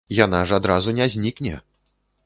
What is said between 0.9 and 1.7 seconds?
не знікне!